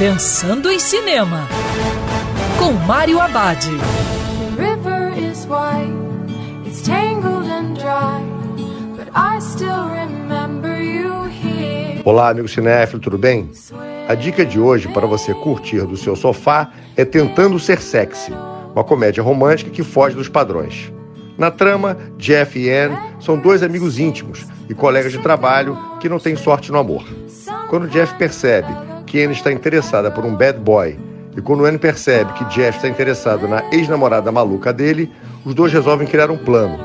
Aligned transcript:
Pensando 0.00 0.70
em 0.70 0.78
Cinema, 0.78 1.46
com 2.58 2.72
Mário 2.86 3.20
Abad. 3.20 3.66
The 3.66 4.62
river 4.62 5.12
is 5.14 5.44
wide, 5.44 5.92
it's 6.66 6.80
tangled 6.80 7.46
and 7.50 7.74
dry, 7.74 8.22
but 8.96 9.08
I 9.14 9.38
still 9.42 9.90
remember 9.90 10.82
you 10.82 11.26
here. 11.26 12.00
Olá, 12.02 12.30
amigo 12.30 12.48
cinéfilo, 12.48 12.98
tudo 12.98 13.18
bem? 13.18 13.50
A 14.08 14.14
dica 14.14 14.42
de 14.42 14.58
hoje 14.58 14.88
para 14.88 15.06
você 15.06 15.34
curtir 15.34 15.82
do 15.82 15.98
seu 15.98 16.16
sofá 16.16 16.72
é 16.96 17.04
Tentando 17.04 17.58
Ser 17.58 17.82
Sexy, 17.82 18.32
uma 18.74 18.82
comédia 18.82 19.22
romântica 19.22 19.68
que 19.68 19.82
foge 19.82 20.16
dos 20.16 20.30
padrões. 20.30 20.90
Na 21.36 21.50
trama, 21.50 21.98
Jeff 22.16 22.58
e 22.58 22.70
Anne 22.70 22.96
são 23.20 23.38
dois 23.38 23.62
amigos 23.62 23.98
íntimos 23.98 24.46
e 24.66 24.72
colegas 24.72 25.12
de 25.12 25.18
trabalho 25.18 25.78
que 26.00 26.08
não 26.08 26.18
têm 26.18 26.36
sorte 26.36 26.72
no 26.72 26.78
amor. 26.78 27.04
Quando 27.68 27.86
Jeff 27.86 28.14
percebe 28.14 28.88
Anne 29.18 29.32
está 29.32 29.50
interessada 29.52 30.10
por 30.10 30.24
um 30.24 30.34
bad 30.34 30.58
boy 30.58 30.96
e 31.36 31.40
quando 31.40 31.64
Anne 31.64 31.78
percebe 31.78 32.32
que 32.32 32.44
Jeff 32.46 32.76
está 32.76 32.88
interessado 32.88 33.46
na 33.46 33.62
ex-namorada 33.72 34.32
maluca 34.32 34.72
dele, 34.72 35.10
os 35.44 35.54
dois 35.54 35.72
resolvem 35.72 36.06
criar 36.06 36.30
um 36.30 36.36
plano, 36.36 36.78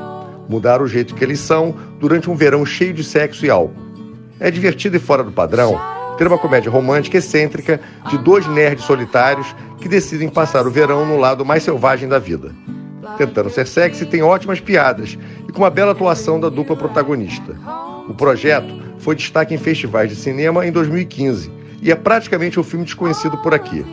mudar 0.48 0.80
o 0.80 0.86
jeito 0.86 1.14
que 1.14 1.24
eles 1.24 1.40
são 1.40 1.74
durante 1.98 2.30
um 2.30 2.34
verão 2.34 2.64
cheio 2.64 2.94
de 2.94 3.02
sexo 3.02 3.44
e 3.44 3.50
álcool. 3.50 3.74
É 4.38 4.50
divertido 4.50 4.96
e 4.96 5.00
fora 5.00 5.24
do 5.24 5.32
padrão 5.32 5.78
ter 6.16 6.26
uma 6.26 6.38
comédia 6.38 6.70
romântica 6.70 7.18
excêntrica 7.18 7.80
de 8.08 8.16
dois 8.18 8.46
nerds 8.46 8.84
solitários 8.84 9.54
que 9.78 9.88
decidem 9.88 10.28
passar 10.28 10.66
o 10.66 10.70
verão 10.70 11.04
no 11.04 11.18
lado 11.18 11.44
mais 11.44 11.62
selvagem 11.62 12.08
da 12.08 12.18
vida. 12.18 12.54
Tentando 13.18 13.50
ser 13.50 13.66
sexy, 13.66 14.06
tem 14.06 14.22
ótimas 14.22 14.60
piadas 14.60 15.18
e 15.48 15.52
com 15.52 15.58
uma 15.58 15.70
bela 15.70 15.92
atuação 15.92 16.40
da 16.40 16.48
dupla 16.48 16.76
protagonista. 16.76 17.56
O 18.08 18.14
projeto 18.14 18.82
foi 18.98 19.14
destaque 19.14 19.54
em 19.54 19.58
festivais 19.58 20.08
de 20.08 20.16
cinema 20.16 20.66
em 20.66 20.72
2015 20.72 21.55
e 21.80 21.90
é 21.90 21.94
praticamente 21.94 22.58
um 22.58 22.62
filme 22.62 22.84
desconhecido 22.84 23.36
por 23.38 23.54
aqui. 23.54 23.84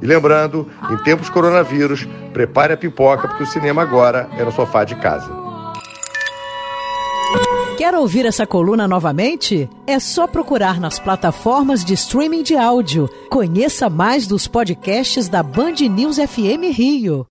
E 0.00 0.06
lembrando, 0.06 0.68
em 0.90 0.96
tempos 0.98 1.30
coronavírus, 1.30 2.06
prepare 2.32 2.72
a 2.72 2.76
pipoca 2.76 3.28
porque 3.28 3.44
o 3.44 3.46
cinema 3.46 3.82
agora 3.82 4.28
é 4.36 4.44
no 4.44 4.50
sofá 4.50 4.84
de 4.84 4.96
casa. 4.96 5.42
Quer 7.78 7.94
ouvir 7.94 8.26
essa 8.26 8.46
coluna 8.46 8.86
novamente? 8.86 9.68
É 9.86 9.98
só 9.98 10.26
procurar 10.26 10.78
nas 10.78 10.98
plataformas 10.98 11.84
de 11.84 11.94
streaming 11.94 12.42
de 12.42 12.56
áudio. 12.56 13.08
Conheça 13.30 13.88
mais 13.88 14.26
dos 14.26 14.46
podcasts 14.46 15.28
da 15.28 15.42
Band 15.42 15.74
News 15.90 16.16
FM 16.16 16.70
Rio. 16.72 17.26